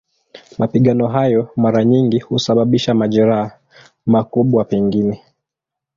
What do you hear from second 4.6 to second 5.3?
pengine.